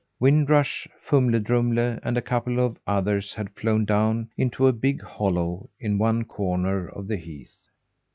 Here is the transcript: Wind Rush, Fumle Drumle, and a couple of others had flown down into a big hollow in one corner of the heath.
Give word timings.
Wind 0.19 0.49
Rush, 0.49 0.87
Fumle 0.99 1.39
Drumle, 1.39 1.99
and 2.01 2.17
a 2.17 2.23
couple 2.23 2.59
of 2.59 2.79
others 2.87 3.35
had 3.35 3.51
flown 3.53 3.85
down 3.85 4.31
into 4.35 4.65
a 4.65 4.73
big 4.73 5.03
hollow 5.03 5.69
in 5.79 5.99
one 5.99 6.23
corner 6.23 6.87
of 6.89 7.07
the 7.07 7.17
heath. 7.17 7.67